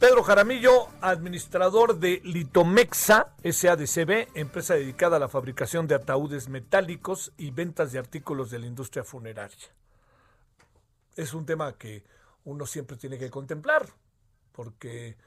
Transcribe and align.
Pedro 0.00 0.22
Jaramillo, 0.22 0.88
administrador 1.02 1.98
de 1.98 2.22
Litomexa 2.24 3.34
SADCB, 3.44 4.28
empresa 4.34 4.72
dedicada 4.72 5.18
a 5.18 5.20
la 5.20 5.28
fabricación 5.28 5.86
de 5.86 5.94
ataúdes 5.94 6.48
metálicos 6.48 7.34
y 7.36 7.50
ventas 7.50 7.92
de 7.92 7.98
artículos 7.98 8.50
de 8.50 8.60
la 8.60 8.66
industria 8.66 9.04
funeraria. 9.04 9.68
Es 11.16 11.34
un 11.34 11.44
tema 11.44 11.76
que 11.76 12.02
uno 12.44 12.64
siempre 12.64 12.96
tiene 12.96 13.18
que 13.18 13.28
contemplar, 13.28 13.90
porque 14.52 15.18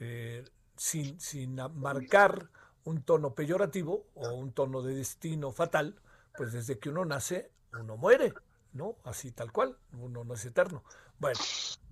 eh, 0.00 0.42
sin, 0.74 1.20
sin 1.20 1.60
marcar 1.74 2.48
un 2.84 3.02
tono 3.02 3.34
peyorativo 3.34 4.06
o 4.14 4.30
un 4.30 4.52
tono 4.52 4.80
de 4.80 4.94
destino 4.94 5.52
fatal, 5.52 6.00
pues 6.34 6.54
desde 6.54 6.78
que 6.78 6.88
uno 6.88 7.04
nace, 7.04 7.50
uno 7.78 7.98
muere, 7.98 8.32
¿no? 8.72 8.96
Así 9.04 9.32
tal 9.32 9.52
cual, 9.52 9.76
uno 9.92 10.24
no 10.24 10.32
es 10.32 10.46
eterno. 10.46 10.82
Bueno, 11.18 11.40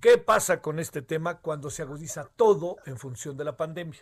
¿qué 0.02 0.18
pasa 0.18 0.60
con 0.60 0.80
este 0.80 1.00
tema 1.00 1.38
cuando 1.38 1.70
se 1.70 1.80
agudiza 1.80 2.28
todo 2.36 2.76
en 2.84 2.98
función 2.98 3.36
de 3.36 3.44
la 3.44 3.56
pandemia? 3.56 4.00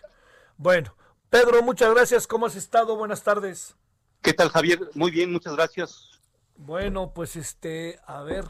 Bueno, 0.56 0.96
Pedro, 1.28 1.62
muchas 1.62 1.94
gracias. 1.94 2.26
¿Cómo 2.26 2.46
has 2.46 2.56
estado? 2.56 2.96
Buenas 2.96 3.22
tardes. 3.22 3.76
¿Qué 4.22 4.32
tal, 4.32 4.48
Javier? 4.48 4.80
Muy 4.94 5.10
bien, 5.10 5.30
muchas 5.30 5.54
gracias. 5.54 6.22
Bueno, 6.56 7.12
pues 7.12 7.36
este, 7.36 8.00
a 8.06 8.22
ver, 8.22 8.46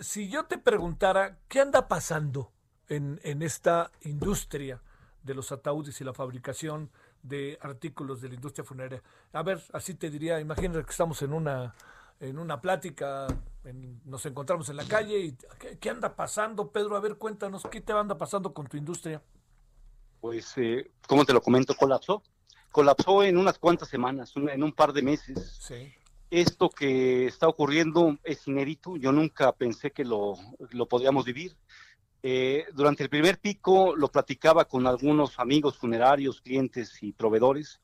si 0.00 0.28
yo 0.28 0.44
te 0.44 0.58
preguntara, 0.58 1.38
¿qué 1.48 1.60
anda 1.60 1.88
pasando 1.88 2.52
en, 2.88 3.18
en 3.24 3.42
esta 3.42 3.90
industria 4.02 4.82
de 5.22 5.34
los 5.34 5.50
ataúdes 5.50 5.98
y 6.00 6.04
la 6.04 6.12
fabricación 6.12 6.90
de 7.22 7.58
artículos 7.62 8.20
de 8.20 8.28
la 8.28 8.34
industria 8.34 8.64
funeraria? 8.64 9.02
A 9.32 9.42
ver, 9.42 9.62
así 9.72 9.94
te 9.94 10.10
diría, 10.10 10.40
imagínate 10.40 10.84
que 10.84 10.90
estamos 10.90 11.22
en 11.22 11.32
una 11.32 11.74
en 12.20 12.38
una 12.38 12.60
plática, 12.60 13.26
nos 14.04 14.24
encontramos 14.26 14.68
en 14.68 14.76
la 14.76 14.84
calle 14.86 15.18
y 15.18 15.36
¿qué, 15.78 15.90
anda 15.90 16.16
pasando, 16.16 16.70
Pedro? 16.70 16.96
A 16.96 17.00
ver, 17.00 17.16
cuéntanos, 17.16 17.62
¿qué 17.70 17.80
te 17.80 17.92
anda 17.92 18.16
pasando 18.16 18.54
con 18.54 18.66
tu 18.66 18.76
industria? 18.76 19.22
Pues, 20.20 20.52
eh, 20.56 20.90
como 21.06 21.24
te 21.24 21.32
lo 21.32 21.40
comento, 21.40 21.74
colapsó. 21.74 22.22
Colapsó 22.70 23.24
en 23.24 23.36
unas 23.36 23.58
cuantas 23.58 23.88
semanas, 23.88 24.32
en 24.36 24.62
un 24.62 24.72
par 24.72 24.92
de 24.92 25.02
meses. 25.02 25.58
Sí. 25.60 25.92
Esto 26.30 26.70
que 26.70 27.26
está 27.26 27.48
ocurriendo 27.48 28.16
es 28.22 28.46
inédito. 28.46 28.96
Yo 28.96 29.10
nunca 29.10 29.50
pensé 29.52 29.90
que 29.90 30.04
lo, 30.04 30.34
lo 30.70 30.86
podíamos 30.86 31.24
vivir. 31.24 31.56
Eh, 32.22 32.66
durante 32.74 33.02
el 33.02 33.08
primer 33.08 33.38
pico 33.38 33.96
lo 33.96 34.08
platicaba 34.08 34.66
con 34.66 34.86
algunos 34.86 35.38
amigos 35.38 35.78
funerarios, 35.78 36.42
clientes 36.42 37.02
y 37.02 37.12
proveedores, 37.12 37.80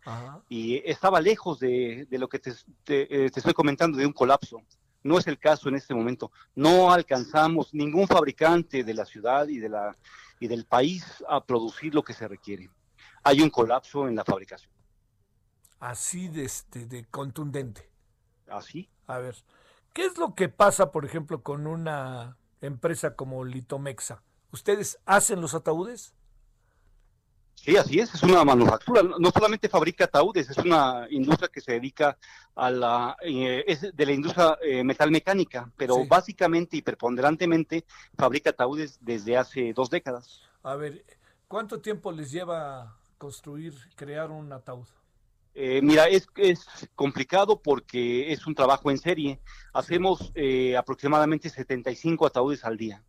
y 0.49 0.83
estaba 0.89 1.23
lejos 1.23 1.59
de, 1.59 2.07
lo 2.11 2.29
que 2.29 2.39
te, 2.39 2.51
eh, 2.51 3.31
te, 3.33 3.41
estoy 3.41 3.55
comentando 3.55 3.97
de 3.97 4.05
un 4.05 4.13
colapso. 4.13 4.63
No 5.03 5.19
es 5.19 5.27
el 5.27 5.39
caso 5.39 5.69
en 5.69 5.77
este 5.77 5.95
momento. 5.95 6.33
No 6.55 6.93
alcanzamos 6.93 7.73
ningún 7.73 8.07
fabricante 8.07 8.85
de 8.85 8.95
la 8.95 9.05
ciudad 9.05 9.47
y, 9.49 9.59
de 9.59 9.69
la, 9.69 9.97
y 10.41 10.49
del 10.49 10.65
país 10.65 11.25
a 11.29 11.45
producir 11.45 11.95
lo 11.95 12.03
que 12.03 12.13
se 12.13 12.27
requiere. 12.27 12.69
Hay 13.23 13.41
un 13.41 13.51
colapso 13.51 14.09
en 14.09 14.17
la 14.17 14.25
fabricación. 14.25 14.73
Así 15.79 16.29
de, 16.29 16.45
este, 16.45 16.87
de 16.87 17.05
contundente. 17.07 17.91
Así. 18.49 18.89
A 19.07 19.19
ver, 19.19 19.37
¿qué 19.93 20.07
es 20.07 20.17
lo 20.19 20.35
que 20.35 20.49
pasa, 20.49 20.91
por 20.91 21.05
ejemplo, 21.05 21.43
con 21.43 21.67
una 21.67 22.37
empresa 22.61 23.15
como 23.15 23.45
Litomexa. 23.45 24.23
¿Ustedes 24.51 24.99
hacen 25.07 25.41
los 25.41 25.55
ataúdes? 25.55 26.15
Sí, 27.57 27.77
así 27.77 27.99
es, 27.99 28.15
es 28.15 28.23
una 28.23 28.45
manufactura, 28.45 29.03
no 29.03 29.31
solamente 29.31 29.69
fabrica 29.69 30.05
ataúdes, 30.05 30.49
es 30.49 30.59
una 30.59 31.09
industria 31.11 31.49
que 31.49 31.61
se 31.61 31.73
dedica 31.73 32.17
a 32.55 32.71
la, 32.71 33.17
eh, 33.23 33.65
es 33.67 33.81
de 33.93 34.07
la 34.07 34.13
industria 34.13 34.57
eh, 34.63 34.85
metalmecánica, 34.85 35.73
pero 35.77 36.07
básicamente 36.07 36.77
y 36.77 36.83
preponderantemente 36.83 37.85
fabrica 38.17 38.51
ataúdes 38.51 38.99
desde 39.01 39.37
hace 39.37 39.73
dos 39.73 39.91
décadas. 39.91 40.43
A 40.63 40.77
ver, 40.77 41.05
¿cuánto 41.49 41.81
tiempo 41.81 42.13
les 42.13 42.31
lleva 42.31 42.97
construir, 43.19 43.75
crear 43.97 44.31
un 44.31 44.53
ataúd? 44.53 44.87
Eh, 45.55 45.81
mira, 45.83 46.05
es, 46.07 46.29
es 46.37 46.67
complicado 46.95 47.63
porque 47.63 48.31
es 48.31 48.47
un 48.47 48.55
trabajo 48.55 48.91
en 48.91 48.99
serie. 48.99 49.41
Hacemos 49.73 50.31
eh, 50.35 50.77
aproximadamente 50.77 51.49
75 51.49 52.27
ataúdes 52.27 52.63
al 52.65 52.77
día. 52.77 53.03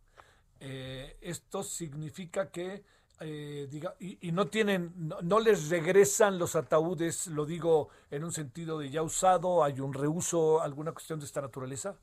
Eh, 0.60 1.18
esto 1.20 1.62
significa 1.62 2.50
que, 2.50 2.82
diga, 3.24 3.94
y, 3.98 4.30
no 4.32 4.46
tienen, 4.46 4.92
no, 4.96 5.40
les 5.40 5.68
regresan 5.68 6.38
los 6.38 6.56
ataúdes, 6.56 7.26
lo 7.28 7.46
digo 7.46 7.88
en 8.10 8.24
un 8.24 8.32
sentido 8.32 8.78
de 8.78 8.90
ya 8.90 9.02
usado, 9.02 9.64
hay 9.64 9.80
un 9.80 9.92
reuso, 9.92 10.62
alguna 10.62 10.92
cuestión 10.92 11.18
de 11.18 11.26
esta 11.26 11.40
naturaleza. 11.40 11.96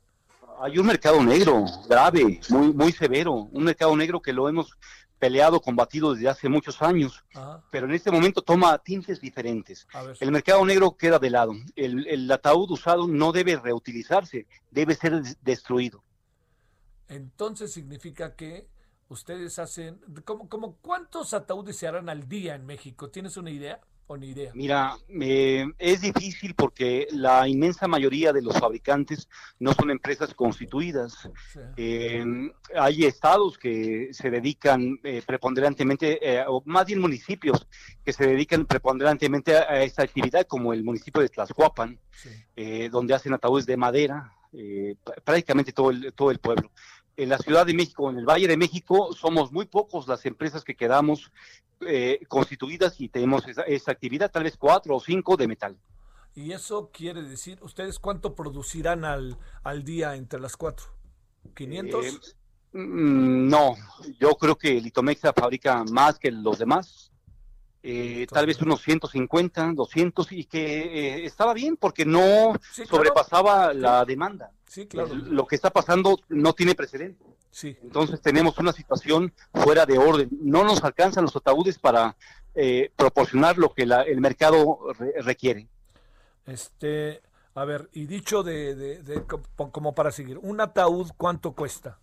Hay 0.60 0.78
un 0.78 0.86
mercado 0.86 1.22
negro 1.22 1.64
grave, 1.88 2.40
muy, 2.48 2.72
muy 2.72 2.92
severo, 2.92 3.32
un 3.32 3.64
mercado 3.64 3.94
negro 3.96 4.20
que 4.20 4.32
lo 4.32 4.48
hemos 4.48 4.76
peleado, 5.18 5.60
combatido 5.60 6.14
desde 6.14 6.28
hace 6.28 6.48
muchos 6.48 6.82
años, 6.82 7.24
pero 7.70 7.86
en 7.86 7.92
este 7.94 8.10
momento 8.10 8.42
toma 8.42 8.76
tintes 8.78 9.20
diferentes. 9.20 9.86
El 10.20 10.30
mercado 10.30 10.64
negro 10.64 10.96
queda 10.96 11.18
de 11.18 11.30
lado. 11.30 11.54
El, 11.74 12.30
ataúd 12.30 12.70
usado 12.70 13.08
no 13.08 13.32
debe 13.32 13.56
reutilizarse, 13.56 14.46
debe 14.70 14.94
ser 14.94 15.22
destruido. 15.42 16.02
Entonces 17.08 17.72
significa 17.72 18.34
que 18.34 18.66
ustedes 19.08 19.58
hacen, 19.58 20.00
como, 20.24 20.48
como 20.48 20.76
cuántos 20.76 21.34
ataúdes 21.34 21.76
se 21.76 21.86
harán 21.86 22.08
al 22.08 22.28
día 22.28 22.54
en 22.54 22.66
México? 22.66 23.10
¿Tienes 23.10 23.36
una 23.36 23.50
idea? 23.50 23.80
idea? 24.22 24.52
Mira, 24.54 24.96
eh, 25.08 25.66
es 25.78 26.00
difícil 26.00 26.54
porque 26.54 27.08
la 27.10 27.48
inmensa 27.48 27.88
mayoría 27.88 28.32
de 28.32 28.42
los 28.42 28.58
fabricantes 28.58 29.28
no 29.58 29.72
son 29.72 29.90
empresas 29.90 30.32
constituidas. 30.34 31.28
Eh, 31.76 32.24
hay 32.74 33.04
estados 33.04 33.58
que 33.58 34.10
se 34.12 34.30
dedican 34.30 35.00
eh, 35.02 35.22
preponderantemente, 35.26 36.44
o 36.46 36.62
más 36.66 36.86
bien 36.86 37.00
municipios 37.00 37.66
que 38.04 38.12
se 38.12 38.26
dedican 38.26 38.64
preponderantemente 38.66 39.56
a, 39.56 39.82
esta 39.82 40.02
actividad, 40.02 40.46
como 40.46 40.72
el 40.72 40.84
municipio 40.84 41.20
de 41.20 41.28
Tlaxcuapan, 41.28 41.98
donde 42.90 43.14
hacen 43.14 43.34
ataúdes 43.34 43.66
de 43.66 43.76
madera, 43.76 44.32
prácticamente 45.24 45.72
todo 45.72 45.90
el, 45.90 46.12
todo 46.14 46.30
el 46.30 46.38
pueblo 46.38 46.70
en 47.16 47.28
la 47.28 47.38
Ciudad 47.38 47.66
de 47.66 47.74
México, 47.74 48.10
en 48.10 48.18
el 48.18 48.26
Valle 48.26 48.46
de 48.46 48.56
México, 48.56 49.12
somos 49.12 49.52
muy 49.52 49.66
pocos 49.66 50.06
las 50.06 50.24
empresas 50.26 50.64
que 50.64 50.76
quedamos 50.76 51.30
eh, 51.80 52.20
constituidas 52.28 53.00
y 53.00 53.08
tenemos 53.08 53.44
esa, 53.48 53.90
actividad, 53.90 54.30
tal 54.30 54.44
vez 54.44 54.56
cuatro 54.56 54.96
o 54.96 55.00
cinco 55.00 55.36
de 55.36 55.48
metal. 55.48 55.76
¿Y 56.34 56.52
eso 56.52 56.90
quiere 56.92 57.22
decir, 57.22 57.58
ustedes 57.62 57.98
cuánto 57.98 58.34
producirán 58.34 59.04
al, 59.04 59.38
al 59.62 59.84
día 59.84 60.16
entre 60.16 60.40
las 60.40 60.56
cuatro? 60.56 60.86
¿500? 61.54 62.04
Eh, 62.04 62.78
mm, 62.78 63.48
no, 63.48 63.74
yo 64.20 64.34
creo 64.34 64.56
que 64.56 64.80
Litomexa 64.80 65.32
fabrica 65.32 65.84
más 65.84 66.18
que 66.18 66.30
los 66.30 66.58
demás. 66.58 67.10
Eh, 67.82 68.26
tal 68.28 68.46
vez 68.46 68.60
unos 68.60 68.82
150, 68.82 69.72
200, 69.74 70.32
y 70.32 70.44
que 70.44 71.24
estaba 71.24 71.54
bien 71.54 71.76
porque 71.76 72.04
no 72.04 72.54
sobrepasaba 72.88 73.72
la 73.72 74.04
demanda. 74.04 74.50
Sí, 74.66 74.86
claro. 74.86 75.14
Lo 75.14 75.46
que 75.46 75.54
está 75.54 75.70
pasando 75.70 76.18
no 76.28 76.52
tiene 76.52 76.74
precedente. 76.74 77.24
Sí. 77.50 77.76
Entonces 77.82 78.20
tenemos 78.20 78.58
una 78.58 78.72
situación 78.72 79.32
fuera 79.54 79.86
de 79.86 79.98
orden. 79.98 80.28
No 80.40 80.64
nos 80.64 80.84
alcanzan 80.84 81.24
los 81.24 81.36
ataúdes 81.36 81.78
para 81.78 82.16
eh, 82.54 82.90
proporcionar 82.96 83.58
lo 83.58 83.72
que 83.72 83.82
el 83.82 84.20
mercado 84.20 84.78
requiere. 85.22 85.68
Este, 86.46 87.22
a 87.54 87.64
ver, 87.64 87.88
y 87.92 88.06
dicho 88.06 88.42
de, 88.42 89.24
como 89.56 89.94
para 89.94 90.10
seguir, 90.10 90.38
un 90.38 90.60
ataúd, 90.60 91.10
¿cuánto 91.16 91.52
cuesta? 91.52 91.98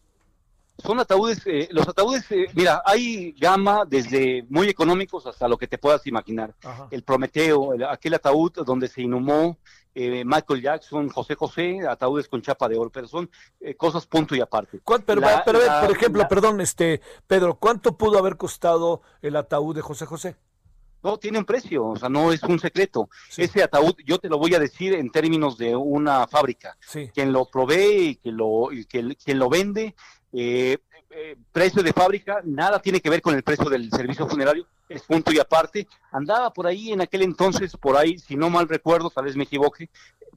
Son 0.77 0.99
ataúdes, 0.99 1.41
eh, 1.45 1.67
los 1.71 1.87
ataúdes, 1.87 2.29
eh, 2.31 2.47
mira, 2.55 2.81
hay 2.83 3.33
gama 3.33 3.85
desde 3.87 4.43
muy 4.49 4.69
económicos 4.69 5.25
hasta 5.27 5.47
lo 5.47 5.57
que 5.57 5.67
te 5.67 5.77
puedas 5.77 6.05
imaginar. 6.07 6.55
El 6.89 7.03
Prometeo, 7.03 7.75
aquel 7.89 8.15
ataúd 8.15 8.53
donde 8.65 8.87
se 8.87 9.03
inhumó 9.03 9.59
eh, 9.93 10.23
Michael 10.25 10.61
Jackson, 10.63 11.09
José 11.09 11.35
José, 11.35 11.87
ataúdes 11.87 12.27
con 12.27 12.41
chapa 12.41 12.67
de 12.67 12.77
oro, 12.77 12.89
pero 12.89 13.07
son 13.07 13.29
cosas 13.77 14.07
punto 14.07 14.35
y 14.35 14.41
aparte. 14.41 14.79
Pero, 15.45 15.61
por 15.81 15.91
ejemplo, 15.91 16.27
perdón, 16.27 16.59
este 16.59 17.01
Pedro, 17.27 17.55
¿cuánto 17.55 17.95
pudo 17.95 18.17
haber 18.17 18.35
costado 18.35 19.03
el 19.21 19.35
ataúd 19.35 19.75
de 19.75 19.81
José 19.81 20.07
José? 20.07 20.35
No, 21.03 21.17
tiene 21.17 21.37
un 21.37 21.45
precio, 21.45 21.85
o 21.85 21.95
sea, 21.97 22.07
no 22.09 22.31
es 22.31 22.41
un 22.43 22.59
secreto. 22.59 23.09
Ese 23.35 23.61
ataúd, 23.61 23.93
yo 24.05 24.19
te 24.19 24.29
lo 24.29 24.39
voy 24.39 24.55
a 24.55 24.59
decir 24.59 24.93
en 24.93 25.11
términos 25.11 25.57
de 25.57 25.75
una 25.75 26.25
fábrica. 26.27 26.77
Quien 27.13 27.31
lo 27.31 27.45
provee 27.45 28.07
y 28.11 28.15
quien 28.15 28.37
lo, 28.37 28.69
quien 28.89 29.37
lo 29.37 29.49
vende 29.49 29.93
Eh, 30.33 30.77
eh, 31.11 31.37
precio 31.51 31.83
de 31.83 31.93
fábrica, 31.93 32.41
nada 32.43 32.81
tiene 32.81 32.99
que 32.99 33.09
ver 33.09 33.21
con 33.21 33.35
el 33.35 33.43
precio 33.43 33.69
del 33.69 33.89
servicio 33.91 34.27
funerario, 34.27 34.67
es 34.89 35.03
punto 35.03 35.31
y 35.31 35.39
aparte. 35.39 35.87
Andaba 36.11 36.51
por 36.51 36.67
ahí 36.67 36.91
en 36.91 37.01
aquel 37.01 37.21
entonces, 37.21 37.77
por 37.77 37.95
ahí, 37.95 38.17
si 38.17 38.35
no 38.35 38.49
mal 38.49 38.67
recuerdo, 38.67 39.09
tal 39.09 39.25
vez 39.25 39.35
me 39.35 39.43
equivoque, 39.43 39.89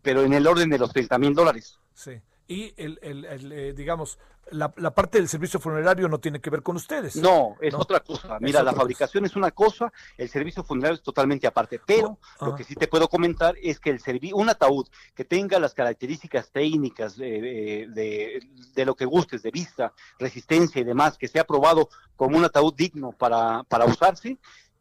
pero 0.03 0.23
en 0.23 0.35
el 0.35 0.47
orden 0.47 0.69
de 0.69 0.79
los 0.79 0.93
30 0.93 1.19
mil 1.19 1.35
dólares. 1.35 1.79
Sí 1.95 2.21
y 2.49 2.73
el, 2.77 2.99
el, 3.03 3.53
eh, 3.53 3.73
digamos, 3.73 4.19
la, 4.51 4.71
parte 4.71 5.19
del 5.19 5.29
servicio 5.29 5.59
funerario 5.59 6.09
no 6.09 6.19
tiene 6.19 6.41
que 6.41 6.51
ver 6.51 6.63
con 6.63 6.77
ustedes. 6.77 7.17
No, 7.17 7.57
es 7.61 7.75
otra 7.75 8.01
cosa. 8.01 8.39
Mira, 8.41 8.63
la 8.63 8.73
fabricación 8.73 9.25
es 9.25 9.35
una 9.37 9.51
cosa, 9.51 9.93
el 10.17 10.29
servicio 10.29 10.63
funerario 10.63 10.95
es 10.95 11.03
totalmente 11.03 11.47
aparte. 11.47 11.81
Pero 11.85 12.19
lo 12.41 12.55
que 12.55 12.65
sí 12.65 12.75
te 12.75 12.87
puedo 12.87 13.09
comentar 13.09 13.57
es 13.63 13.81
que 13.81 13.91
el 13.91 14.01
un 14.33 14.49
ataúd 14.49 14.87
que 15.15 15.25
tenga 15.25 15.59
las 15.59 15.75
características 15.75 16.51
técnicas 16.51 17.17
de, 17.17 17.41
de, 17.89 18.41
de, 18.75 18.85
lo 18.85 18.95
que 18.95 19.05
gustes, 19.05 19.43
de 19.43 19.51
vista, 19.51 19.93
resistencia 20.19 20.81
y 20.81 20.85
demás, 20.85 21.19
que 21.19 21.29
sea 21.29 21.43
aprobado 21.43 21.89
como 22.15 22.39
un 22.39 22.45
ataúd 22.45 22.75
digno 22.75 23.13
para, 23.13 23.65
para 23.65 23.85
usarse, 23.85 24.39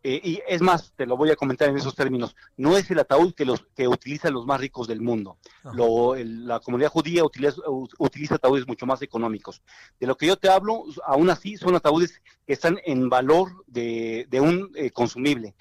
eh, 0.07 0.21
y 0.23 0.39
es 0.47 0.61
más, 0.61 0.93
te 0.95 1.07
lo 1.07 1.17
voy 1.17 1.31
a 1.31 1.35
comentar 1.35 1.67
en 1.67 1.77
esos 1.77 1.95
términos, 1.95 2.35
no 2.57 2.77
es 2.77 2.91
el 2.91 2.99
ataúd 2.99 3.33
que, 3.33 3.43
los, 3.43 3.65
que 3.75 3.87
utilizan 3.87 4.35
los 4.35 4.45
más 4.45 4.59
ricos 4.59 4.87
del 4.87 5.01
mundo. 5.01 5.39
la 5.63 6.59
comunidad 6.59 6.91
judía 6.91 7.23
utiliza, 7.23 7.59
utiliza, 7.97 8.35
ataúdes 8.35 8.67
mucho 8.67 8.85
más 8.85 9.01
económicos. 9.01 9.63
De 9.99 10.05
lo 10.05 10.15
que 10.15 10.27
yo 10.27 10.37
te 10.37 10.47
hablo, 10.47 10.83
aún 11.07 11.31
así, 11.31 11.57
son 11.57 11.73
ataúdes 11.73 12.21
que 12.45 12.53
están 12.53 12.77
en 12.85 13.09
valor 13.09 13.65
de, 13.65 14.27
un 14.33 14.69
eh, 14.75 14.91
consumible. 14.91 15.55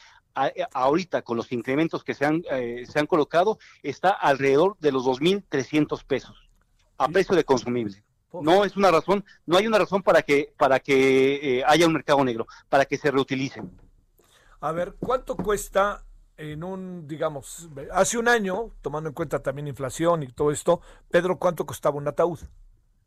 ahorita, 0.74 1.22
con 1.22 1.38
los 1.38 1.50
incrementos 1.50 2.04
que 2.04 2.12
se 2.12 2.26
han, 2.26 2.42
eh, 2.50 2.84
se 2.86 2.98
han 2.98 3.06
colocado, 3.06 3.58
está 3.82 4.10
alrededor 4.10 4.76
de 4.78 4.92
los 4.92 5.06
2.300 5.06 6.04
pesos 6.04 6.36
a 6.98 7.08
precio 7.08 7.34
de 7.34 7.44
consumible. 7.44 8.04
No 8.30 8.66
es 8.66 8.76
una 8.76 8.90
razón, 8.90 9.24
no 9.46 9.56
hay 9.56 9.66
una 9.66 9.78
razón 9.78 10.02
para 10.02 10.20
que, 10.20 10.52
para 10.58 10.80
que 10.80 11.64
haya 11.66 11.86
un 11.86 11.94
mercado 11.94 12.22
negro, 12.22 12.46
para 12.68 12.84
que 12.84 12.98
se 12.98 13.10
reutilicen. 13.10 13.83
A 14.64 14.72
ver, 14.72 14.94
¿cuánto 14.98 15.36
cuesta 15.36 16.06
en 16.38 16.64
un, 16.64 17.06
digamos, 17.06 17.68
hace 17.92 18.16
un 18.16 18.28
año, 18.28 18.70
tomando 18.80 19.10
en 19.10 19.14
cuenta 19.14 19.42
también 19.42 19.68
inflación 19.68 20.22
y 20.22 20.28
todo 20.28 20.50
esto, 20.50 20.80
Pedro, 21.10 21.38
¿cuánto 21.38 21.66
costaba 21.66 21.98
un 21.98 22.08
ataúd? 22.08 22.38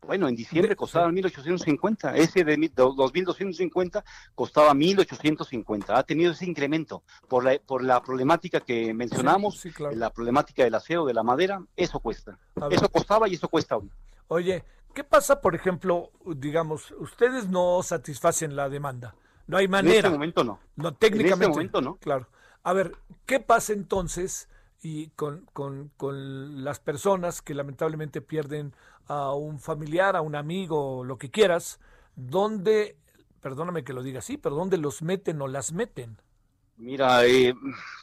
Bueno, 0.06 0.28
en 0.28 0.36
diciembre 0.36 0.76
costaba 0.76 1.08
1.850, 1.08 2.14
ese 2.14 2.44
de 2.44 2.56
2.250 2.56 4.04
costaba 4.36 4.72
1.850. 4.72 5.86
Ha 5.88 6.04
tenido 6.04 6.30
ese 6.30 6.46
incremento 6.46 7.02
por 7.28 7.42
la, 7.42 7.58
por 7.58 7.82
la 7.82 8.00
problemática 8.04 8.60
que 8.60 8.94
mencionamos, 8.94 9.60
la 9.96 10.10
problemática 10.10 10.62
del 10.62 10.76
acero, 10.76 11.06
de 11.06 11.14
la 11.14 11.24
madera, 11.24 11.60
eso 11.74 11.98
cuesta. 11.98 12.38
Eso 12.70 12.88
costaba 12.88 13.28
y 13.28 13.34
eso 13.34 13.48
cuesta 13.48 13.76
hoy. 13.76 13.90
Oye, 14.28 14.64
¿qué 14.94 15.02
pasa, 15.02 15.40
por 15.40 15.56
ejemplo, 15.56 16.12
digamos, 16.24 16.92
ustedes 17.00 17.48
no 17.48 17.82
satisfacen 17.82 18.54
la 18.54 18.68
demanda? 18.68 19.16
No 19.48 19.56
hay 19.56 19.66
manera. 19.66 19.94
En 19.94 20.04
este 20.04 20.10
momento 20.10 20.44
no. 20.44 20.60
No, 20.76 20.94
técnicamente. 20.94 21.34
En 21.34 21.40
este 21.42 21.48
momento 21.48 21.80
no. 21.80 21.96
Claro. 21.96 22.28
A 22.62 22.72
ver, 22.72 22.96
¿qué 23.26 23.40
pasa 23.40 23.72
entonces 23.72 24.48
y 24.82 25.08
con, 25.08 25.46
con, 25.52 25.90
con 25.96 26.62
las 26.62 26.78
personas 26.78 27.42
que 27.42 27.54
lamentablemente 27.54 28.20
pierden 28.20 28.74
a 29.06 29.32
un 29.32 29.58
familiar, 29.58 30.14
a 30.14 30.20
un 30.20 30.36
amigo, 30.36 31.02
lo 31.02 31.18
que 31.18 31.30
quieras? 31.30 31.80
¿Dónde, 32.14 32.96
perdóname 33.40 33.84
que 33.84 33.94
lo 33.94 34.02
diga 34.02 34.18
así, 34.18 34.36
pero 34.36 34.54
dónde 34.54 34.76
los 34.76 35.02
meten 35.02 35.40
o 35.40 35.48
las 35.48 35.72
meten? 35.72 36.18
Mira, 36.78 37.26
eh, 37.26 37.52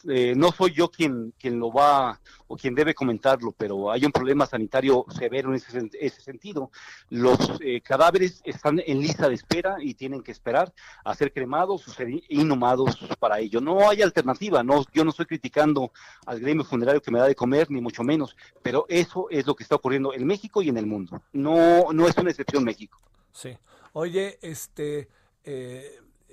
eh, 0.04 0.33
no 0.36 0.51
soy 0.51 0.74
yo 0.74 0.92
quien, 0.92 1.33
quien 1.39 1.60
lo 1.60 1.72
va 1.72 2.19
o 2.48 2.57
quien 2.57 2.75
debe 2.75 2.94
comentarlo, 2.94 3.54
pero 3.54 3.89
hay 3.89 4.04
un 4.04 4.12
problema 4.12 4.45
sanitario 4.45 5.06
severo 5.18 5.50
en 5.50 5.56
ese, 5.56 5.89
ese 5.98 6.22
sentido. 6.22 6.72
Los 7.10 7.38
eh, 7.62 7.80
cadáveres 7.80 8.42
están 8.44 8.81
en 8.86 9.00
lista 9.00 9.30
de 9.30 9.36
espera 9.36 9.77
y 9.80 9.94
tienen 9.94 10.22
que 10.22 10.33
esperar 10.33 10.74
a 11.06 11.16
ser 11.16 11.31
cremados 11.31 11.88
o 11.88 11.92
ser 11.92 12.10
inhumados 12.27 12.98
para 13.18 13.39
ello. 13.39 13.62
No 13.62 13.89
hay 13.89 14.01
alternativa. 14.01 14.62
No, 14.62 14.83
yo 14.94 15.06
no 15.06 15.12
estoy 15.12 15.25
criticando 15.25 15.94
al 16.25 16.42
gremio 16.42 16.66
funerario 16.66 17.01
que 17.01 17.12
me 17.12 17.19
da 17.19 17.27
de 17.27 17.36
comer, 17.36 17.72
ni 17.72 17.80
mucho 17.80 18.04
menos, 18.04 18.36
pero 18.62 18.86
eso 18.89 19.27
es 19.30 19.48
lo 19.48 19.56
que 19.56 19.63
está 19.63 19.75
ocurriendo 19.75 20.13
en 20.13 20.27
México 20.27 20.62
y 20.62 20.68
en 20.68 20.77
el 20.77 20.86
mundo. 20.86 21.22
No, 21.31 21.94
no 21.94 22.10
es 22.10 22.18
una 22.18 22.30
excepción 22.30 22.66
México. 22.66 23.00
Sí. 23.31 23.57
Oye, 23.94 24.38
este, 24.42 25.07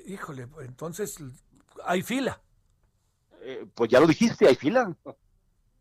híjole, 0.05 0.49
entonces 0.65 1.21
hay 1.84 2.02
fila. 2.02 2.40
Eh, 3.43 3.67
pues 3.75 3.90
ya 3.90 4.00
lo 4.00 4.06
dijiste, 4.06 4.46
hay 4.46 4.55
fila. 4.55 4.94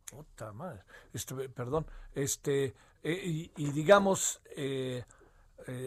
Puta 0.10 0.52
madre. 0.52 0.82
Este, 1.14 1.50
perdón. 1.50 1.86
Este, 2.14 2.74
eh, 3.04 3.50
y, 3.56 3.72
digamos, 3.72 4.42
eh, 4.56 5.04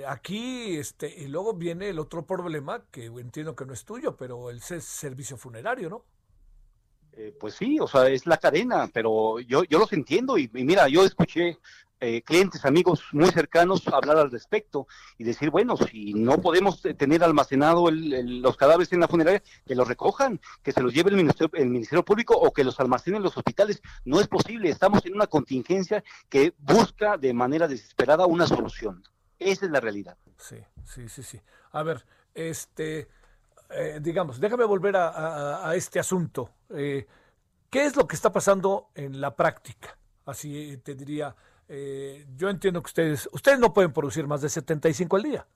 aquí, 0.07 0.77
este, 0.77 1.09
y 1.09 1.27
luego 1.27 1.55
viene 1.55 1.89
el 1.89 1.99
otro 1.99 2.25
problema, 2.25 2.85
que 2.91 3.07
entiendo 3.07 3.57
que 3.57 3.67
no 3.67 3.73
es 3.73 3.85
tuyo, 3.85 4.17
pero 4.17 4.51
el 4.51 4.61
servicio 4.63 5.37
funerario, 5.37 5.91
¿no? 5.91 6.05
pues 7.39 7.55
sí, 7.55 7.79
o 7.79 7.87
sea, 7.87 8.09
es 8.09 8.27
la 8.27 8.39
cadena, 8.39 8.91
pero 8.93 9.39
yo, 9.39 9.63
yo 9.63 9.79
los 9.79 9.93
entiendo 9.93 10.37
y 10.37 10.51
mira, 10.53 10.89
yo 10.89 11.05
escuché 11.05 11.61
eh, 12.01 12.23
clientes, 12.23 12.65
amigos 12.65 13.03
muy 13.13 13.31
cercanos 13.31 13.87
hablar 13.89 14.19
al 14.19 14.31
respecto 14.31 14.87
y 15.17 15.25
decir, 15.25 15.51
bueno, 15.51 15.77
si 15.77 16.13
no 16.15 16.39
podemos 16.41 16.83
tener 16.83 17.25
almacenado 17.25 17.91
los 17.91 18.57
cadáveres 18.57 18.93
en 18.93 19.01
la 19.01 19.09
funeraria, 19.09 19.43
que 19.67 19.75
los 19.75 19.89
recojan, 19.89 20.41
que 20.63 20.73
se 20.73 20.83
los 20.83 20.93
lleve 20.93 21.11
el 21.11 21.17
ministerio, 21.17 21.51
el 21.55 21.71
ministerio 21.71 22.05
Público 22.05 22.37
o 22.37 22.53
que 22.53 22.65
los 22.65 22.79
almacenen 22.81 23.19
en 23.19 23.23
los 23.23 23.37
hospitales. 23.37 23.81
No 24.05 24.21
es 24.21 24.29
posible, 24.29 24.69
estamos 24.69 25.05
en 25.07 25.15
una 25.15 25.27
contingencia 25.27 26.05
que 26.29 26.53
busca 26.59 27.17
de 27.17 27.33
manera 27.33 27.69
desesperada 27.69 28.27
una 28.27 28.47
solución. 28.47 29.03
Esa 29.39 29.67
es 29.67 29.71
la 29.71 29.81
realidad. 29.81 30.17
Sí, 30.37 30.57
sí, 30.85 31.09
sí, 31.09 31.23
sí. 31.23 31.41
A 31.73 31.83
ver, 31.83 32.05
este, 32.35 33.09
eh, 33.71 33.99
digamos, 34.01 34.41
déjame 34.41 34.65
volver 34.65 34.97
a, 34.97 35.73
este 35.75 35.99
asunto. 35.99 36.51
Eh, 36.71 37.07
¿Qué 37.71 37.87
es 37.87 37.97
lo 37.97 38.07
que 38.07 38.17
está 38.17 38.33
pasando 38.33 38.91
en 38.95 39.21
la 39.21 39.35
práctica? 39.35 39.97
Así 40.27 40.79
te 40.85 40.95
diría, 40.95 41.35
eh, 41.69 42.27
yo 42.37 42.49
entiendo 42.49 42.83
que 42.83 42.89
ustedes, 42.89 43.29
ustedes 43.33 43.59
no 43.59 43.73
pueden 43.73 43.93
producir 43.93 44.27
más 44.27 44.43
de 44.43 44.49
75 44.49 45.17
al 45.17 45.23
día. 45.23 45.47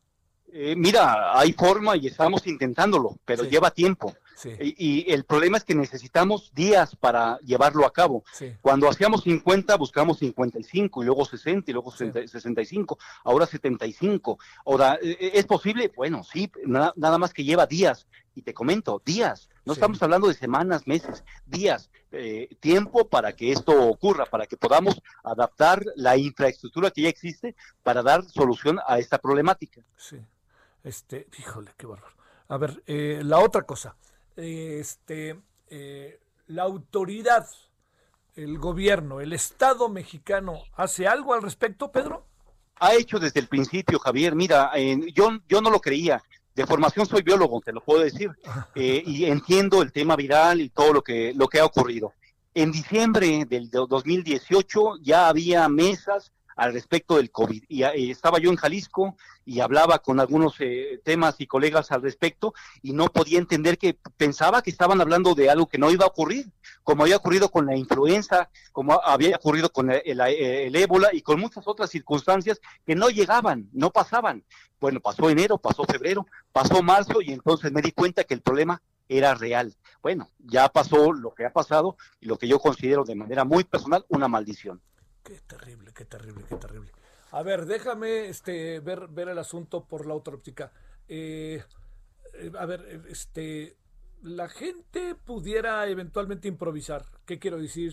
Eh, 0.51 0.75
mira, 0.77 1.39
hay 1.39 1.53
forma 1.53 1.97
y 1.97 2.07
estamos 2.07 2.47
intentándolo, 2.47 3.17
pero 3.25 3.45
lleva 3.45 3.71
tiempo. 3.71 4.15
Y, 4.61 5.13
el 5.13 5.25
problema 5.25 5.57
es 5.57 5.65
que 5.65 5.75
necesitamos 5.75 6.53
días 6.55 6.95
para 6.95 7.39
llevarlo 7.41 7.85
a 7.85 7.93
cabo. 7.93 8.23
Cuando 8.61 8.89
hacíamos 8.89 9.25
50, 9.25 9.77
buscamos 9.77 10.19
55, 10.21 11.03
y 11.03 11.07
luego 11.07 11.25
60, 11.25 11.71
y 11.71 11.75
luego 11.75 11.91
65, 11.91 12.99
ahora 13.25 13.47
75. 13.47 14.39
Ahora, 14.65 14.99
¿e, 15.03 15.33
¿es 15.35 15.45
posible? 15.45 15.91
Bueno, 15.95 16.23
sí, 16.23 16.51
nada 16.65 17.19
más 17.19 17.35
que 17.35 17.45
lleva 17.45 17.67
días. 17.67 18.07
Y 18.35 18.43
te 18.43 18.55
comento, 18.55 19.03
días. 19.05 19.49
No 19.69 19.75
estamos 19.75 20.03
hablando 20.03 20.29
de 20.29 20.33
semanas, 20.33 20.87
meses, 20.87 21.23
días, 21.45 21.91
eh, 22.11 22.57
tiempo 22.59 23.07
para 23.07 23.35
que 23.35 23.53
esto 23.53 23.87
ocurra, 23.87 24.25
para 24.25 24.47
que 24.47 24.57
podamos 24.57 24.99
adaptar 25.23 25.85
la 25.95 26.17
infraestructura 26.17 26.91
que 26.91 27.03
ya 27.03 27.11
existe 27.11 27.55
para 27.83 28.03
dar 28.03 28.25
solución 28.25 28.81
a 28.87 28.99
esta 28.99 29.19
problemática. 29.19 29.83
Sí. 29.95 30.17
Este, 30.83 31.29
híjole, 31.39 31.71
qué 31.77 31.85
bárbaro. 31.85 32.15
A 32.49 32.57
ver, 32.57 32.83
eh, 32.87 33.21
la 33.23 33.41
otra 33.41 33.65
cosa, 33.65 33.95
este, 34.37 35.39
eh, 35.69 36.19
la 36.47 36.63
autoridad, 36.63 37.47
el 38.37 38.57
gobierno, 38.57 39.21
el 39.21 39.35
Estado 39.35 39.91
mexicano, 39.91 40.63
¿hace 40.77 41.07
algo 41.07 41.35
al 41.35 41.43
respecto, 41.43 41.93
Pedro? 41.93 42.25
Ha 42.77 42.95
hecho 42.95 43.19
desde 43.19 43.41
el 43.41 43.49
principio, 43.49 43.99
Javier. 43.99 44.35
Mira, 44.35 44.73
yo, 45.13 45.41
yo 45.47 45.61
no 45.61 45.69
lo 45.69 45.81
creía. 45.81 46.23
De 46.59 46.67
formación 46.67 47.07
soy 47.07 47.23
biólogo, 47.23 47.61
te 47.61 47.73
lo 47.73 47.81
puedo 47.81 48.03
decir, 48.03 48.33
eh, 48.75 49.01
y 49.07 49.27
entiendo 49.27 49.81
el 49.81 49.93
tema 49.93 50.17
viral 50.17 50.61
y 50.61 50.71
todo 50.71 50.93
lo 50.93 51.03
que, 51.03 51.33
lo 51.33 51.47
que 51.47 51.61
ha 51.61 51.65
ocurrido. 51.65 52.15
En 52.53 52.73
diciembre 52.73 53.45
del 53.45 53.71
2018 53.71 54.97
ya 55.01 55.29
había 55.29 55.69
mesas 55.69 56.33
al 56.59 56.73
respecto 56.73 57.17
del 57.17 57.31
COVID. 57.31 57.65
Y, 57.69 57.85
eh, 57.85 58.11
estaba 58.11 58.39
yo 58.39 58.51
en 58.51 58.57
Jalisco 58.57 59.17
y 59.45 59.61
hablaba 59.61 60.01
con 60.01 60.19
algunos 60.19 60.57
eh, 60.59 61.01
temas 61.05 61.37
y 61.39 61.47
colegas 61.47 61.93
al 61.93 62.03
respecto 62.03 62.53
y 62.83 62.93
no 62.93 63.07
podía 63.07 63.39
entender 63.39 63.79
que 63.79 63.97
pensaba 64.17 64.61
que 64.61 64.71
estaban 64.71 65.01
hablando 65.01 65.37
de 65.37 65.51
algo 65.51 65.69
que 65.69 65.79
no 65.79 65.91
iba 65.91 66.05
a 66.05 66.09
ocurrir, 66.09 66.51
como 66.83 67.05
había 67.05 67.17
ocurrido 67.17 67.49
con 67.49 67.67
la 67.67 67.77
influenza, 67.77 68.51
como 68.73 69.01
había 69.05 69.37
ocurrido 69.37 69.71
con 69.71 69.91
el, 69.91 70.21
el 70.21 70.75
ébola 70.75 71.11
y 71.13 71.23
con 71.23 71.39
muchas 71.39 71.67
otras 71.69 71.91
circunstancias 71.91 72.61
que 72.85 72.97
no 72.97 73.09
llegaban, 73.09 73.69
no 73.73 73.91
pasaban. 73.91 74.45
Bueno, 74.81 74.99
pasó 75.01 75.31
enero, 75.31 75.59
pasó 75.59 75.85
febrero, 75.85 76.27
pasó 76.51 76.83
marzo 76.83 77.23
y 77.23 77.33
entonces 77.33 77.71
me 77.71 77.83
di 77.83 77.93
cuenta 77.93 78.25
que 78.25 78.35
el 78.35 78.43
problema 78.43 78.83
era 79.09 79.35
real. 79.35 79.77
Bueno, 80.03 80.29
ya 80.39 80.69
pasó 80.69 81.13
lo 81.13 81.35
que 81.35 81.47
ha 81.47 81.53
pasado 81.53 81.97
y 82.21 82.27
lo 82.27 82.37
que 82.37 82.49
yo 82.49 82.59
considero 82.59 83.05
de 83.05 83.15
manera 83.15 83.45
muy 83.45 83.63
personal 83.63 84.05
una 84.09 84.27
maldición. 84.27 84.81
Qué 85.29 85.41
terrible, 85.41 85.93
qué 85.93 86.07
terrible, 86.07 86.43
qué 86.49 86.57
terrible. 86.57 86.91
A 87.33 87.43
ver, 87.43 87.67
déjame 87.67 88.29
este, 88.29 88.81
ver, 88.81 89.09
ver 89.09 89.29
el 89.29 89.39
asunto 89.39 89.85
por 89.85 90.07
la 90.07 90.15
otra 90.15 90.33
óptica. 90.33 90.73
Eh, 91.07 91.63
eh, 92.33 92.53
a 92.59 92.65
ver, 92.65 93.05
este, 93.11 93.77
la 94.23 94.49
gente 94.49 95.15
pudiera 95.15 95.87
eventualmente 95.87 96.49
improvisar. 96.49 97.05
¿Qué 97.27 97.39
quiero 97.39 97.59
decir? 97.59 97.93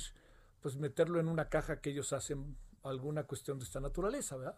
Pues 0.62 0.78
meterlo 0.78 1.20
en 1.20 1.28
una 1.28 1.50
caja 1.50 1.82
que 1.82 1.90
ellos 1.90 2.14
hacen 2.14 2.56
alguna 2.84 3.26
cuestión 3.26 3.60
de 3.60 3.66
esta 3.66 3.82
naturaleza, 3.82 4.38
¿verdad? 4.38 4.58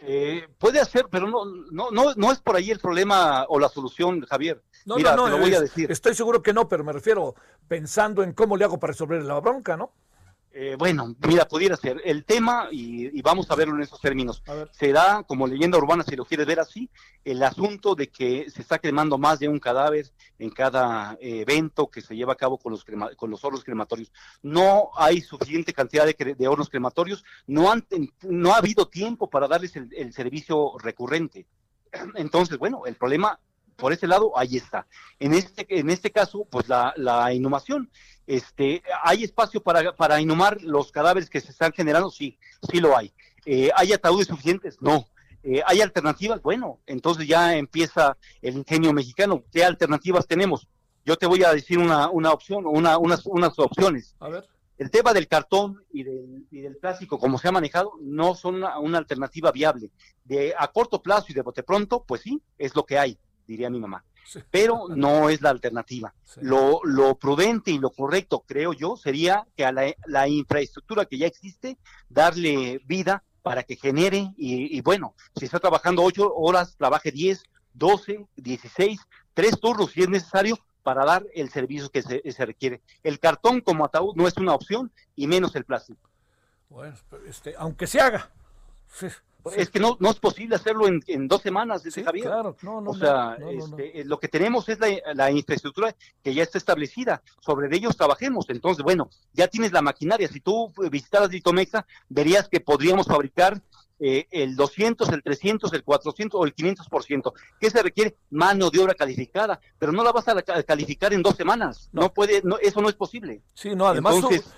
Eh, 0.00 0.48
puede 0.58 0.80
hacer, 0.80 1.06
pero 1.08 1.28
no, 1.28 1.44
no, 1.70 1.92
no, 1.92 2.14
no 2.16 2.32
es 2.32 2.40
por 2.40 2.56
ahí 2.56 2.72
el 2.72 2.80
problema 2.80 3.44
o 3.48 3.60
la 3.60 3.68
solución, 3.68 4.22
Javier. 4.22 4.60
No, 4.86 4.98
no, 4.98 5.14
no, 5.14 5.24
te 5.26 5.30
lo 5.30 5.38
voy 5.38 5.54
a 5.54 5.60
decir. 5.60 5.92
Estoy 5.92 6.16
seguro 6.16 6.42
que 6.42 6.52
no, 6.52 6.68
pero 6.68 6.82
me 6.82 6.92
refiero 6.92 7.36
pensando 7.68 8.24
en 8.24 8.32
cómo 8.32 8.56
le 8.56 8.64
hago 8.64 8.80
para 8.80 8.90
resolver 8.90 9.22
la 9.22 9.38
bronca, 9.38 9.76
¿no? 9.76 9.92
Eh, 10.58 10.74
bueno, 10.78 11.14
mira, 11.28 11.46
pudiera 11.46 11.76
ser 11.76 12.00
el 12.02 12.24
tema, 12.24 12.68
y, 12.70 13.20
vamos 13.20 13.50
a 13.50 13.54
verlo 13.54 13.74
en 13.74 13.82
esos 13.82 14.00
términos, 14.00 14.42
se 14.70 14.90
da 14.90 15.22
como 15.24 15.46
leyenda 15.46 15.76
urbana, 15.76 16.02
si 16.02 16.16
lo 16.16 16.24
quieres 16.24 16.46
ver 16.46 16.60
así, 16.60 16.88
el 17.26 17.42
asunto 17.42 17.94
de 17.94 18.08
que 18.08 18.48
se 18.48 18.62
está 18.62 18.78
cremando 18.78 19.18
más 19.18 19.38
de 19.38 19.48
un 19.48 19.58
cadáver 19.58 20.10
en 20.38 20.48
cada 20.48 21.18
eh, 21.20 21.42
evento 21.42 21.90
que 21.90 22.00
se 22.00 22.16
lleva 22.16 22.32
a 22.32 22.36
cabo 22.36 22.56
con 22.56 22.72
los, 22.72 22.86
con 23.16 23.30
los 23.30 23.44
hornos 23.44 23.64
crematorios. 23.64 24.10
No 24.40 24.88
hay 24.96 25.20
suficiente 25.20 25.74
cantidad 25.74 26.06
de, 26.06 26.48
hornos 26.48 26.70
crematorios, 26.70 27.22
no, 27.46 27.70
han, 27.70 27.86
no 28.22 28.54
ha 28.54 28.56
habido 28.56 28.88
tiempo 28.88 29.28
para 29.28 29.48
darles 29.48 29.76
el 29.76 30.14
servicio 30.14 30.72
recurrente. 30.78 31.46
Entonces, 32.14 32.56
bueno, 32.56 32.86
el 32.86 32.94
problema 32.94 33.38
por 33.76 33.92
ese 33.92 34.06
lado, 34.06 34.32
ahí 34.36 34.56
está. 34.56 34.86
En 35.18 35.34
este, 35.34 35.66
en 35.68 35.90
este 35.90 36.10
caso, 36.10 36.46
pues 36.50 36.68
la, 36.68 36.92
la 36.96 37.32
inhumación. 37.32 37.90
Este, 38.26 38.82
¿Hay 39.02 39.24
espacio 39.24 39.62
para, 39.62 39.94
para 39.94 40.20
inhumar 40.20 40.60
los 40.62 40.90
cadáveres 40.90 41.30
que 41.30 41.40
se 41.40 41.52
están 41.52 41.72
generando? 41.72 42.10
Sí, 42.10 42.38
sí 42.70 42.80
lo 42.80 42.96
hay. 42.96 43.12
Eh, 43.44 43.70
¿Hay 43.76 43.92
ataúdes 43.92 44.26
suficientes? 44.26 44.80
No. 44.80 45.06
Eh, 45.42 45.62
¿Hay 45.66 45.80
alternativas? 45.80 46.42
Bueno, 46.42 46.80
entonces 46.86 47.28
ya 47.28 47.56
empieza 47.56 48.16
el 48.42 48.56
ingenio 48.56 48.92
mexicano. 48.92 49.44
¿Qué 49.52 49.64
alternativas 49.64 50.26
tenemos? 50.26 50.66
Yo 51.04 51.16
te 51.16 51.26
voy 51.26 51.44
a 51.44 51.52
decir 51.52 51.78
una, 51.78 52.10
una 52.10 52.32
opción, 52.32 52.64
una, 52.66 52.98
unas, 52.98 53.24
unas 53.26 53.56
opciones. 53.58 54.16
A 54.18 54.28
ver. 54.28 54.44
El 54.78 54.90
tema 54.90 55.14
del 55.14 55.28
cartón 55.28 55.82
y 55.90 56.02
del, 56.02 56.46
y 56.50 56.60
del 56.60 56.76
plástico, 56.76 57.18
como 57.18 57.38
se 57.38 57.48
ha 57.48 57.52
manejado, 57.52 57.92
no 58.02 58.34
son 58.34 58.56
una, 58.56 58.78
una, 58.78 58.98
alternativa 58.98 59.50
viable. 59.50 59.90
De 60.24 60.52
a 60.58 60.68
corto 60.68 61.00
plazo 61.00 61.26
y 61.30 61.34
de 61.34 61.40
bote 61.40 61.62
pronto, 61.62 62.04
pues 62.06 62.20
sí, 62.20 62.42
es 62.58 62.74
lo 62.74 62.84
que 62.84 62.98
hay 62.98 63.18
diría 63.46 63.70
mi 63.70 63.80
mamá. 63.80 64.04
Pero 64.50 64.88
no 64.88 65.28
es 65.28 65.40
la 65.40 65.50
alternativa. 65.50 66.14
Lo, 66.40 66.80
lo, 66.84 67.16
prudente 67.16 67.70
y 67.70 67.78
lo 67.78 67.90
correcto, 67.90 68.44
creo 68.46 68.72
yo, 68.72 68.96
sería 68.96 69.46
que 69.56 69.64
a 69.64 69.72
la, 69.72 70.28
infraestructura 70.28 71.06
que 71.06 71.18
ya 71.18 71.26
existe, 71.26 71.78
darle 72.08 72.80
vida 72.84 73.22
para 73.42 73.62
que 73.62 73.76
genere 73.76 74.32
y, 74.36 74.80
bueno, 74.80 75.14
si 75.36 75.44
está 75.44 75.60
trabajando 75.60 76.02
ocho 76.02 76.34
horas, 76.34 76.76
trabaje 76.76 77.12
diez, 77.12 77.44
doce, 77.72 78.26
dieciséis, 78.36 79.00
tres 79.34 79.60
turnos 79.60 79.92
si 79.92 80.02
es 80.02 80.08
necesario 80.08 80.58
para 80.82 81.04
dar 81.04 81.24
el 81.34 81.50
servicio 81.50 81.88
que 81.90 82.02
se, 82.02 82.22
se 82.30 82.46
requiere. 82.46 82.82
El 83.02 83.20
cartón 83.20 83.60
como 83.60 83.84
ataúd 83.84 84.16
no 84.16 84.26
es 84.26 84.36
una 84.36 84.54
opción 84.54 84.92
y 85.14 85.26
menos 85.26 85.54
el 85.54 85.64
plástico. 85.64 86.08
Bueno, 86.68 86.96
este, 87.26 87.54
aunque 87.56 87.86
se 87.86 88.00
haga. 88.00 88.30
Es 89.54 89.70
que 89.70 89.78
no, 89.78 89.96
no 90.00 90.10
es 90.10 90.18
posible 90.18 90.56
hacerlo 90.56 90.88
en, 90.88 91.02
en 91.06 91.28
dos 91.28 91.42
semanas, 91.42 91.82
sí, 91.82 92.02
Javier. 92.02 92.26
Claro, 92.26 92.56
no, 92.62 92.80
no, 92.80 92.90
o 92.90 92.94
sea, 92.94 93.36
este, 93.50 94.04
lo 94.04 94.18
que 94.18 94.28
tenemos 94.28 94.68
es 94.68 94.80
la, 94.80 94.88
la, 95.14 95.30
infraestructura 95.30 95.94
que 96.22 96.34
ya 96.34 96.42
está 96.42 96.58
establecida. 96.58 97.22
Sobre 97.40 97.74
ellos 97.76 97.96
trabajemos. 97.96 98.46
Entonces, 98.48 98.82
bueno, 98.82 99.08
ya 99.32 99.48
tienes 99.48 99.72
la 99.72 99.82
maquinaria. 99.82 100.28
Si 100.28 100.40
tú 100.40 100.72
visitaras 100.90 101.30
Litomexa, 101.30 101.86
verías 102.08 102.48
que 102.48 102.60
podríamos 102.60 103.06
fabricar 103.06 103.60
eh, 103.98 104.26
el 104.30 104.56
200, 104.56 105.08
el 105.08 105.22
300, 105.22 105.72
el 105.72 105.82
400 105.82 106.40
o 106.40 106.44
el 106.44 106.54
500%. 106.54 107.32
¿Qué 107.58 107.70
se 107.70 107.82
requiere? 107.82 108.16
Mano 108.30 108.70
de 108.70 108.78
obra 108.78 108.94
calificada, 108.94 109.60
pero 109.78 109.92
no 109.92 110.04
la 110.04 110.12
vas 110.12 110.28
a 110.28 110.42
calificar 110.62 111.12
en 111.12 111.22
dos 111.22 111.36
semanas. 111.36 111.88
No, 111.92 112.12
puede, 112.12 112.42
no, 112.42 112.58
eso 112.58 112.80
no 112.82 112.88
es 112.88 112.94
posible. 112.94 113.42
Sí, 113.54 113.74
no, 113.74 113.86
además 113.86 114.16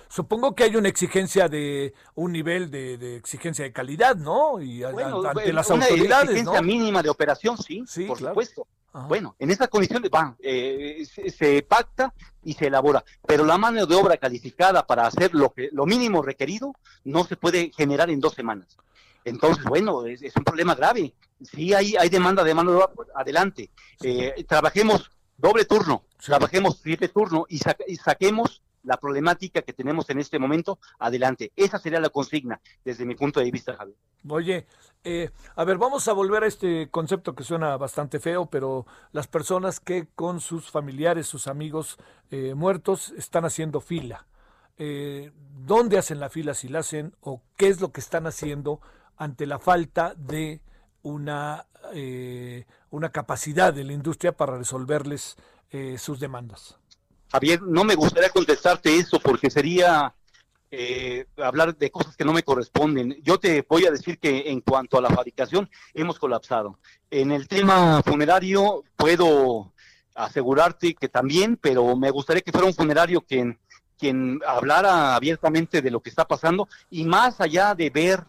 supongo 0.09 0.55
que 0.55 0.63
hay 0.63 0.75
una 0.75 0.89
exigencia 0.89 1.47
de 1.47 1.93
un 2.15 2.31
nivel 2.31 2.69
de, 2.69 3.15
exigencia 3.15 3.63
de 3.63 3.71
calidad, 3.71 4.15
¿no? 4.15 4.61
Y 4.61 4.83
ante 4.83 5.53
las 5.53 5.69
una 5.69 5.85
autoridades. 5.85 6.29
exigencia 6.29 6.61
mínima 6.61 7.01
de 7.01 7.09
operación, 7.09 7.57
sí, 7.57 7.83
sí 7.87 8.05
por 8.05 8.19
supuesto. 8.19 8.67
Bueno, 9.07 9.35
en 9.37 9.51
esas 9.51 9.67
condiciones 9.67 10.09
van, 10.09 10.35
eh, 10.39 11.05
se, 11.05 11.61
pacta 11.61 12.13
y 12.43 12.53
se 12.53 12.67
elabora, 12.67 13.03
pero 13.25 13.45
la 13.45 13.57
mano 13.57 13.85
de 13.85 13.95
obra 13.95 14.17
calificada 14.17 14.85
para 14.85 15.05
hacer 15.05 15.35
lo 15.35 15.51
que 15.51 15.69
lo 15.71 15.85
mínimo 15.85 16.23
requerido 16.23 16.73
no 17.03 17.23
se 17.23 17.37
puede 17.37 17.71
generar 17.75 18.09
en 18.09 18.19
dos 18.19 18.33
semanas. 18.33 18.77
Entonces, 19.25 19.63
bueno, 19.65 20.05
es, 20.05 20.35
un 20.35 20.43
problema 20.43 20.75
grave. 20.75 21.13
Sí 21.41 21.73
hay, 21.73 21.95
hay 21.95 22.09
demanda 22.09 22.43
de 22.43 22.53
mano 22.53 22.71
de 22.71 22.77
obra, 22.77 22.91
pues, 22.91 23.09
adelante. 23.15 23.69
Eh, 24.01 24.45
trabajemos 24.47 25.11
doble 25.37 25.65
turno, 25.65 26.03
trabajemos 26.23 26.79
siete 26.83 27.07
turnos 27.07 27.45
y, 27.49 27.59
y 27.87 27.95
saquemos 27.95 28.61
la 28.83 28.97
problemática 28.97 29.61
que 29.61 29.73
tenemos 29.73 30.09
en 30.09 30.19
este 30.19 30.39
momento 30.39 30.79
adelante. 30.99 31.51
Esa 31.55 31.79
sería 31.79 31.99
la 31.99 32.09
consigna 32.09 32.59
desde 32.83 33.05
mi 33.05 33.15
punto 33.15 33.39
de 33.39 33.51
vista, 33.51 33.75
Javier. 33.75 33.97
Oye, 34.27 34.65
eh, 35.03 35.29
a 35.55 35.63
ver, 35.63 35.77
vamos 35.77 36.07
a 36.07 36.13
volver 36.13 36.43
a 36.43 36.47
este 36.47 36.89
concepto 36.89 37.35
que 37.35 37.43
suena 37.43 37.77
bastante 37.77 38.19
feo, 38.19 38.47
pero 38.47 38.85
las 39.11 39.27
personas 39.27 39.79
que 39.79 40.07
con 40.15 40.41
sus 40.41 40.71
familiares, 40.71 41.27
sus 41.27 41.47
amigos 41.47 41.97
eh, 42.31 42.53
muertos 42.55 43.13
están 43.17 43.45
haciendo 43.45 43.81
fila. 43.81 44.27
Eh, 44.77 45.31
¿Dónde 45.65 45.97
hacen 45.97 46.19
la 46.19 46.29
fila 46.29 46.53
si 46.53 46.69
la 46.69 46.79
hacen 46.79 47.15
o 47.19 47.41
qué 47.57 47.67
es 47.67 47.81
lo 47.81 47.91
que 47.91 47.99
están 47.99 48.27
haciendo 48.27 48.81
ante 49.19 49.45
la 49.45 49.59
falta 49.59 50.15
de 50.17 50.61
una, 51.03 51.67
eh, 51.93 52.65
una 52.89 53.11
capacidad 53.11 53.73
de 53.73 53.83
la 53.83 53.93
industria 53.93 54.31
para 54.31 54.57
resolverles 54.57 55.35
eh, 55.69 55.97
sus 55.97 56.19
demandas. 56.19 56.77
Javier, 57.31 57.61
no 57.61 57.83
me 57.83 57.95
gustaría 57.95 58.29
contestarte 58.29 58.95
eso 58.95 59.19
porque 59.19 59.51
sería 59.51 60.15
eh, 60.71 61.25
hablar 61.37 61.75
de 61.75 61.91
cosas 61.91 62.15
que 62.15 62.25
no 62.25 62.33
me 62.33 62.43
corresponden. 62.43 63.17
Yo 63.21 63.39
te 63.39 63.63
voy 63.67 63.85
a 63.85 63.91
decir 63.91 64.19
que 64.19 64.49
en 64.49 64.61
cuanto 64.61 64.97
a 64.97 65.01
la 65.01 65.09
fabricación 65.09 65.69
hemos 65.93 66.17
colapsado. 66.17 66.79
En 67.11 67.31
el 67.31 67.47
tema 67.47 68.01
funerario 68.03 68.83
puedo 68.95 69.73
asegurarte 70.15 70.95
que 70.95 71.09
también, 71.09 71.57
pero 71.57 71.95
me 71.97 72.09
gustaría 72.09 72.41
que 72.41 72.51
fuera 72.51 72.67
un 72.67 72.73
funerario 72.73 73.21
quien, 73.21 73.59
quien 73.97 74.39
hablara 74.47 75.15
abiertamente 75.15 75.81
de 75.81 75.91
lo 75.91 75.99
que 75.99 76.09
está 76.09 76.25
pasando 76.25 76.69
y 76.89 77.03
más 77.03 77.41
allá 77.41 77.75
de 77.75 77.89
ver 77.89 78.23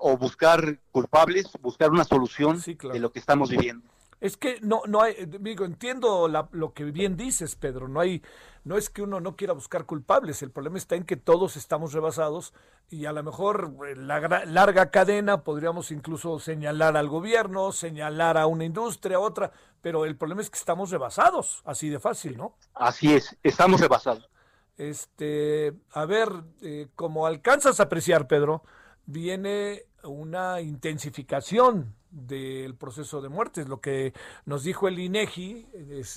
o 0.00 0.16
buscar 0.16 0.78
culpables, 0.90 1.50
buscar 1.60 1.90
una 1.90 2.04
solución 2.04 2.60
de 2.60 2.98
lo 2.98 3.12
que 3.12 3.18
estamos 3.18 3.50
viviendo. 3.50 3.88
Es 4.20 4.36
que 4.36 4.58
no, 4.62 4.82
no 4.86 5.00
hay, 5.00 5.14
digo, 5.26 5.64
entiendo 5.64 6.28
lo 6.50 6.72
que 6.74 6.84
bien 6.84 7.16
dices, 7.16 7.54
Pedro, 7.54 7.86
no 7.86 8.00
hay, 8.00 8.20
no 8.64 8.76
es 8.76 8.90
que 8.90 9.02
uno 9.02 9.20
no 9.20 9.36
quiera 9.36 9.52
buscar 9.52 9.86
culpables, 9.86 10.42
el 10.42 10.50
problema 10.50 10.76
está 10.76 10.96
en 10.96 11.04
que 11.04 11.16
todos 11.16 11.56
estamos 11.56 11.92
rebasados 11.92 12.52
y 12.90 13.04
a 13.04 13.12
lo 13.12 13.22
mejor 13.22 13.76
eh, 13.86 13.94
la 13.94 14.44
larga 14.46 14.90
cadena 14.90 15.44
podríamos 15.44 15.92
incluso 15.92 16.40
señalar 16.40 16.96
al 16.96 17.08
gobierno, 17.08 17.70
señalar 17.70 18.38
a 18.38 18.46
una 18.46 18.64
industria, 18.64 19.18
a 19.18 19.20
otra, 19.20 19.52
pero 19.82 20.04
el 20.04 20.16
problema 20.16 20.40
es 20.40 20.50
que 20.50 20.58
estamos 20.58 20.90
rebasados, 20.90 21.62
así 21.64 21.88
de 21.88 22.00
fácil, 22.00 22.36
¿no? 22.36 22.56
Así 22.74 23.14
es, 23.14 23.36
estamos 23.44 23.80
rebasados. 23.80 24.28
Este, 24.76 25.74
a 25.92 26.06
ver, 26.06 26.28
eh, 26.62 26.88
como 26.96 27.26
alcanzas 27.26 27.78
a 27.78 27.84
apreciar, 27.84 28.26
Pedro, 28.26 28.62
viene 29.08 29.86
una 30.04 30.60
intensificación 30.60 31.94
del 32.10 32.74
proceso 32.74 33.20
de 33.22 33.30
muertes. 33.30 33.68
Lo 33.68 33.80
que 33.80 34.12
nos 34.44 34.64
dijo 34.64 34.86
el 34.86 34.98
INEGI, 34.98 35.66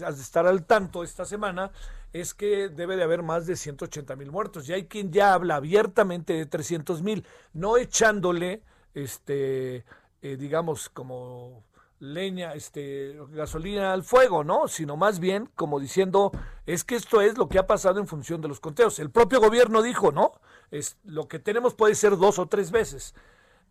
has 0.06 0.18
de 0.18 0.22
estar 0.22 0.46
al 0.46 0.66
tanto 0.66 1.02
esta 1.04 1.26
semana, 1.26 1.72
es 2.12 2.34
que 2.34 2.68
debe 2.68 2.98
de 2.98 3.04
haber 3.04 3.24
más 3.24 3.48
de 3.48 3.56
180 3.56 4.16
mil 4.18 4.30
muertos. 4.30 4.68
Y 4.68 4.74
hay 4.74 4.86
quien 4.86 5.12
ya 5.12 5.34
habla 5.34 5.56
abiertamente 5.56 6.34
de 6.34 6.46
300 6.46 7.02
mil, 7.02 7.26
no 7.54 7.78
echándole, 7.78 8.62
este, 8.94 9.86
eh, 10.22 10.36
digamos, 10.38 10.90
como 10.90 11.64
leña, 12.00 12.56
este, 12.56 13.16
gasolina 13.30 13.94
al 13.94 14.04
fuego, 14.04 14.44
¿no? 14.44 14.68
Sino 14.68 14.98
más 14.98 15.20
bien 15.20 15.50
como 15.56 15.80
diciendo, 15.80 16.32
es 16.66 16.84
que 16.84 16.96
esto 16.96 17.22
es 17.22 17.38
lo 17.38 17.48
que 17.48 17.58
ha 17.58 17.68
pasado 17.68 18.02
en 18.02 18.08
función 18.08 18.42
de 18.42 18.50
los 18.50 18.60
conteos. 18.60 19.00
El 19.00 19.12
propio 19.12 19.40
gobierno 19.40 19.82
dijo, 19.82 20.12
¿no? 20.12 20.34
Es, 20.72 20.98
lo 21.04 21.28
que 21.28 21.40
tenemos 21.40 21.74
puede 21.74 21.96
ser 21.96 22.18
dos 22.18 22.40
o 22.40 22.48
tres 22.48 22.72
veces. 22.72 23.14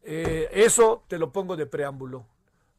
Eh, 0.02 0.48
eso 0.52 1.02
te 1.08 1.18
lo 1.18 1.32
pongo 1.32 1.56
de 1.56 1.66
preámbulo. 1.66 2.26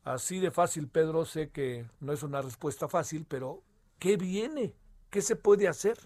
Así 0.04 0.40
de 0.40 0.52
fácil, 0.52 0.88
Pedro, 0.88 1.26
sé 1.26 1.50
que 1.50 1.86
no 2.00 2.14
es 2.14 2.24
una 2.24 2.42
respuesta 2.42 2.88
fácil, 2.88 3.26
pero 3.28 3.62
¿qué 4.00 4.18
viene? 4.18 4.74
¿Qué 5.10 5.22
se 5.22 5.36
puede 5.36 5.68
hacer? 5.68 5.98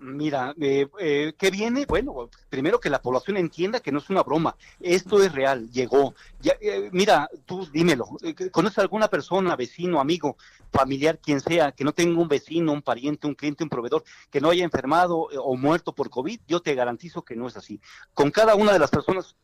Mira, 0.00 0.54
eh, 0.60 0.86
eh, 1.00 1.32
¿qué 1.36 1.50
viene? 1.50 1.84
Bueno, 1.84 2.30
primero 2.48 2.78
que 2.78 2.88
la 2.88 3.02
población 3.02 3.36
entienda 3.36 3.80
que 3.80 3.90
no 3.90 3.98
es 3.98 4.08
una 4.10 4.22
broma, 4.22 4.54
esto 4.78 5.20
es 5.20 5.32
real, 5.32 5.68
llegó. 5.72 6.14
Eh, 6.60 6.88
mira, 6.92 7.28
tú 7.46 7.66
dímelo, 7.66 8.06
eh, 8.22 8.48
¿conoces 8.50 8.78
alguna 8.78 9.08
persona, 9.08 9.56
vecino, 9.56 9.98
amigo, 10.00 10.36
familiar, 10.72 11.18
quien 11.18 11.40
sea, 11.40 11.72
que 11.72 11.82
no 11.82 11.92
tenga 11.92 12.20
un 12.20 12.28
vecino, 12.28 12.72
un 12.72 12.82
pariente, 12.82 13.26
un 13.26 13.34
cliente, 13.34 13.64
un 13.64 13.70
proveedor, 13.70 14.04
que 14.30 14.40
no 14.40 14.50
haya 14.50 14.62
enfermado 14.62 15.18
o 15.18 15.56
muerto 15.56 15.92
por 15.92 16.10
COVID? 16.10 16.42
Yo 16.46 16.60
te 16.60 16.76
garantizo 16.76 17.22
que 17.22 17.34
no 17.34 17.48
es 17.48 17.56
así. 17.56 17.80
Con 18.14 18.30
cada 18.30 18.54
una 18.54 18.72
de 18.72 18.78
las 18.78 18.90
personas 18.90 19.34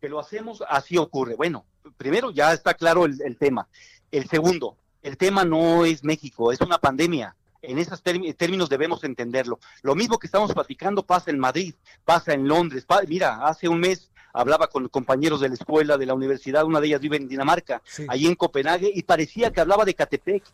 que 0.00 0.08
lo 0.08 0.18
hacemos, 0.18 0.64
así 0.68 0.96
ocurre. 0.96 1.36
Bueno, 1.36 1.66
primero 1.96 2.32
ya 2.32 2.52
está 2.52 2.74
claro 2.74 3.04
el 3.04 3.38
tema. 3.38 3.68
El 4.10 4.28
segundo, 4.28 4.76
el 5.02 5.16
tema 5.16 5.44
no 5.44 5.84
es 5.84 6.02
México, 6.02 6.50
es 6.50 6.60
una 6.60 6.78
pandemia 6.78 7.36
en 7.62 7.78
esos 7.78 8.02
términos 8.02 8.68
debemos 8.68 9.04
entenderlo. 9.04 9.58
Lo 9.82 9.94
mismo 9.94 10.18
que 10.18 10.26
estamos 10.26 10.52
platicando 10.52 11.04
pasa 11.04 11.30
en 11.30 11.38
Madrid, 11.38 11.74
pasa 12.04 12.32
en 12.32 12.48
Londres. 12.48 12.86
mira, 13.06 13.46
hace 13.46 13.68
un 13.68 13.80
mes 13.80 14.10
hablaba 14.32 14.68
con 14.68 14.88
compañeros 14.88 15.40
de 15.40 15.48
la 15.48 15.54
escuela, 15.54 15.98
de 15.98 16.06
la 16.06 16.14
universidad, 16.14 16.64
una 16.64 16.80
de 16.80 16.88
ellas 16.88 17.00
vive 17.00 17.16
en 17.16 17.28
Dinamarca, 17.28 17.82
ahí 18.08 18.26
en 18.26 18.34
Copenhague, 18.34 18.90
y 18.94 19.02
parecía 19.02 19.50
que 19.50 19.60
hablaba 19.60 19.84
de 19.84 19.94
Catepec, 19.94 20.44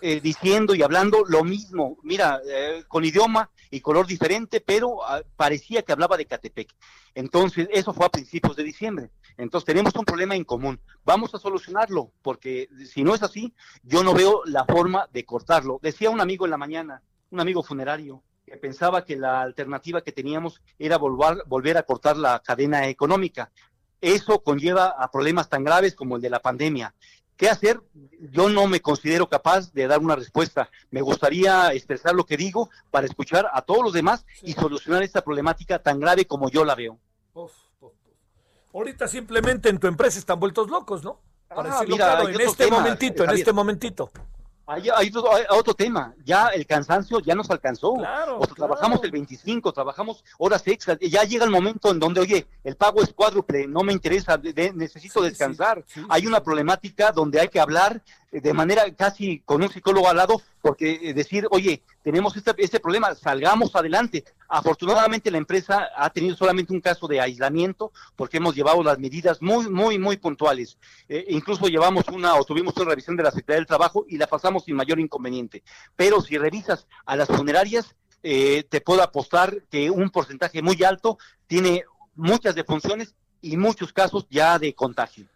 eh, 0.00 0.20
diciendo 0.20 0.74
y 0.74 0.82
hablando 0.82 1.24
lo 1.26 1.44
mismo, 1.44 1.98
mira, 2.02 2.40
eh, 2.48 2.84
con 2.88 3.04
idioma 3.04 3.50
y 3.74 3.80
color 3.80 4.06
diferente, 4.06 4.60
pero 4.60 5.04
ah, 5.04 5.20
parecía 5.36 5.82
que 5.82 5.90
hablaba 5.90 6.16
de 6.16 6.26
Catepec. 6.26 6.72
Entonces, 7.14 7.68
eso 7.72 7.92
fue 7.92 8.06
a 8.06 8.08
principios 8.08 8.54
de 8.54 8.62
diciembre. 8.62 9.10
Entonces, 9.36 9.66
tenemos 9.66 9.92
un 9.96 10.04
problema 10.04 10.36
en 10.36 10.44
común. 10.44 10.78
Vamos 11.04 11.34
a 11.34 11.38
solucionarlo, 11.38 12.12
porque 12.22 12.68
si 12.86 13.02
no 13.02 13.16
es 13.16 13.24
así, 13.24 13.52
yo 13.82 14.04
no 14.04 14.14
veo 14.14 14.42
la 14.46 14.64
forma 14.64 15.08
de 15.12 15.24
cortarlo. 15.24 15.80
Decía 15.82 16.10
un 16.10 16.20
amigo 16.20 16.44
en 16.44 16.52
la 16.52 16.56
mañana, 16.56 17.02
un 17.30 17.40
amigo 17.40 17.64
funerario, 17.64 18.22
que 18.46 18.56
pensaba 18.56 19.04
que 19.04 19.16
la 19.16 19.42
alternativa 19.42 20.02
que 20.02 20.12
teníamos 20.12 20.62
era 20.78 20.96
volver, 20.96 21.42
volver 21.46 21.76
a 21.76 21.82
cortar 21.82 22.16
la 22.16 22.40
cadena 22.44 22.86
económica. 22.86 23.50
Eso 24.00 24.44
conlleva 24.44 24.86
a 24.86 25.10
problemas 25.10 25.48
tan 25.48 25.64
graves 25.64 25.96
como 25.96 26.14
el 26.14 26.22
de 26.22 26.30
la 26.30 26.40
pandemia. 26.40 26.94
¿Qué 27.36 27.48
hacer? 27.48 27.80
Yo 28.30 28.48
no 28.48 28.66
me 28.66 28.80
considero 28.80 29.28
capaz 29.28 29.72
de 29.72 29.86
dar 29.86 29.98
una 29.98 30.16
respuesta. 30.16 30.70
Me 30.90 31.00
gustaría 31.00 31.72
expresar 31.72 32.14
lo 32.14 32.24
que 32.24 32.36
digo 32.36 32.70
para 32.90 33.06
escuchar 33.06 33.50
a 33.52 33.62
todos 33.62 33.82
los 33.82 33.92
demás 33.92 34.24
y 34.42 34.52
solucionar 34.52 35.02
esta 35.02 35.22
problemática 35.22 35.80
tan 35.80 35.98
grave 35.98 36.26
como 36.26 36.48
yo 36.48 36.64
la 36.64 36.74
veo. 36.74 36.98
Ahorita 38.72 39.08
simplemente 39.08 39.68
en 39.68 39.78
tu 39.78 39.86
empresa 39.86 40.18
están 40.18 40.38
vueltos 40.38 40.68
locos, 40.68 41.04
¿no? 41.04 41.20
Para 41.48 41.78
ah, 41.78 41.84
mira, 41.86 42.22
en 42.22 42.40
este 42.40 42.68
momentito, 42.68 43.24
en 43.24 43.30
este 43.30 43.52
momentito. 43.52 44.10
Hay, 44.66 45.12
otro, 45.50 45.74
tema, 45.74 46.14
ya 46.24 46.48
el 46.48 46.66
cansancio 46.66 47.20
ya 47.20 47.34
nos 47.34 47.50
alcanzó. 47.50 47.94
Claro, 47.94 48.38
o 48.40 48.46
trabajamos 48.46 49.04
el 49.04 49.10
25, 49.10 49.72
trabajamos 49.72 50.24
horas 50.38 50.66
extras, 50.66 50.98
ya 51.00 51.22
llega 51.24 51.44
el 51.44 51.50
momento 51.50 51.90
en 51.90 51.98
donde, 51.98 52.20
oye, 52.20 52.46
el 52.64 52.74
pago 52.74 53.02
es 53.02 53.12
cuádruple, 53.12 53.66
no 53.66 53.82
me 53.82 53.92
interesa, 53.92 54.40
necesito 54.74 55.20
descansar. 55.20 55.84
hay 56.08 56.26
una 56.26 56.42
problemática 56.42 57.12
donde 57.12 57.40
hay 57.40 57.48
que 57.48 57.60
hablar 57.60 58.02
de 58.40 58.52
manera 58.52 58.92
casi 58.94 59.40
con 59.40 59.62
un 59.62 59.70
psicólogo 59.70 60.08
al 60.08 60.16
lado, 60.16 60.42
porque 60.60 60.98
eh, 61.02 61.14
decir, 61.14 61.46
oye, 61.50 61.82
tenemos 62.02 62.36
este, 62.36 62.52
este, 62.58 62.80
problema, 62.80 63.14
salgamos 63.14 63.74
adelante. 63.76 64.24
Afortunadamente 64.48 65.30
la 65.30 65.38
empresa 65.38 65.88
ha 65.96 66.10
tenido 66.10 66.36
solamente 66.36 66.72
un 66.72 66.80
caso 66.80 67.06
de 67.06 67.20
aislamiento, 67.20 67.92
porque 68.16 68.38
hemos 68.38 68.54
llevado 68.54 68.82
las 68.82 68.98
medidas 68.98 69.40
muy, 69.40 69.68
muy, 69.68 69.98
muy 69.98 70.16
puntuales. 70.16 70.78
Eh, 71.08 71.26
incluso 71.28 71.66
llevamos 71.68 72.08
una 72.08 72.34
o 72.34 72.44
tuvimos 72.44 72.76
una 72.76 72.90
revisión 72.90 73.16
de 73.16 73.22
la 73.22 73.30
Secretaría 73.30 73.60
del 73.60 73.66
Trabajo 73.66 74.04
y 74.08 74.18
la 74.18 74.26
pasamos 74.26 74.64
sin 74.64 74.76
mayor 74.76 74.98
inconveniente. 74.98 75.62
Pero 75.94 76.20
si 76.20 76.36
revisas 76.36 76.86
a 77.06 77.16
las 77.16 77.28
funerarias, 77.28 77.94
eh, 78.22 78.64
te 78.68 78.80
puedo 78.80 79.02
apostar 79.02 79.62
que 79.70 79.90
un 79.90 80.10
porcentaje 80.10 80.62
muy 80.62 80.82
alto 80.82 81.18
tiene 81.46 81.84
muchas 82.14 82.54
defunciones 82.54 83.14
y 83.42 83.56
muchos 83.56 83.92
casos 83.92 84.26
ya 84.30 84.58
de 84.58 84.74
contagio. 84.74 85.26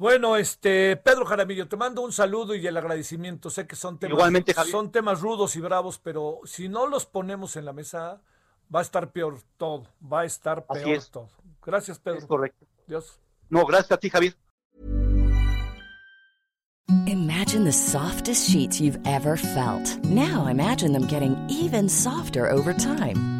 Bueno, 0.00 0.36
este 0.36 0.96
Pedro 0.96 1.26
Jaramillo, 1.26 1.68
te 1.68 1.76
mando 1.76 2.00
un 2.00 2.10
saludo 2.10 2.54
y 2.54 2.66
el 2.66 2.74
agradecimiento. 2.74 3.50
Sé 3.50 3.66
que 3.66 3.76
son 3.76 3.98
temas, 3.98 4.32
son 4.70 4.90
temas 4.90 5.20
rudos 5.20 5.56
y 5.56 5.60
bravos, 5.60 5.98
pero 5.98 6.40
si 6.44 6.70
no 6.70 6.86
los 6.86 7.04
ponemos 7.04 7.54
en 7.56 7.66
la 7.66 7.74
mesa, 7.74 8.22
va 8.74 8.78
a 8.78 8.82
estar 8.82 9.12
peor 9.12 9.36
todo. 9.58 9.88
Va 10.10 10.20
a 10.20 10.24
estar 10.24 10.64
peor 10.64 11.04
todo. 11.12 11.28
Gracias, 11.62 11.98
Pedro. 11.98 12.18
Es 12.18 12.24
correcto. 12.24 12.64
Dios. 12.86 13.20
No, 13.50 13.66
gracias 13.66 13.92
a 13.92 13.96
ti, 13.98 14.08
Javier. 14.08 14.34
Imagine 17.06 17.64
the 17.64 17.70
softest 17.70 18.48
sheets 18.48 18.80
you've 18.80 18.98
ever 19.04 19.36
felt. 19.36 20.02
Now 20.04 20.46
imagine 20.46 20.94
them 20.94 21.06
getting 21.08 21.36
even 21.50 21.90
softer 21.90 22.50
over 22.50 22.72
time. 22.72 23.39